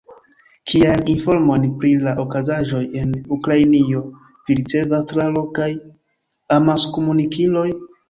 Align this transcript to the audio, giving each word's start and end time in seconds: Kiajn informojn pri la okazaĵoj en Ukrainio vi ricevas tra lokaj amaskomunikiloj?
Kiajn 0.69 1.03
informojn 1.13 1.67
pri 1.83 1.91
la 2.07 2.15
okazaĵoj 2.23 2.81
en 3.03 3.13
Ukrainio 3.37 4.03
vi 4.25 4.59
ricevas 4.63 5.09
tra 5.15 5.31
lokaj 5.39 5.73
amaskomunikiloj? 6.61 7.71